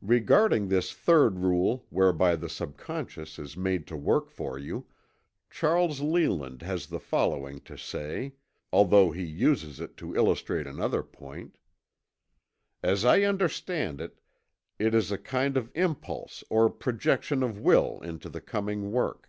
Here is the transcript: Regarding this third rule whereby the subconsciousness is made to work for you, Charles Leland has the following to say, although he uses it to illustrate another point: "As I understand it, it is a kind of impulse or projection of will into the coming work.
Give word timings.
Regarding 0.00 0.66
this 0.68 0.94
third 0.94 1.40
rule 1.40 1.84
whereby 1.90 2.36
the 2.36 2.48
subconsciousness 2.48 3.38
is 3.38 3.54
made 3.54 3.86
to 3.88 3.98
work 3.98 4.30
for 4.30 4.58
you, 4.58 4.86
Charles 5.50 6.00
Leland 6.00 6.62
has 6.62 6.86
the 6.86 6.98
following 6.98 7.60
to 7.68 7.76
say, 7.76 8.32
although 8.72 9.10
he 9.10 9.22
uses 9.24 9.78
it 9.78 9.98
to 9.98 10.14
illustrate 10.16 10.66
another 10.66 11.02
point: 11.02 11.58
"As 12.82 13.04
I 13.04 13.24
understand 13.24 14.00
it, 14.00 14.18
it 14.78 14.94
is 14.94 15.12
a 15.12 15.18
kind 15.18 15.58
of 15.58 15.70
impulse 15.74 16.42
or 16.48 16.70
projection 16.70 17.42
of 17.42 17.58
will 17.58 18.00
into 18.00 18.30
the 18.30 18.40
coming 18.40 18.90
work. 18.90 19.28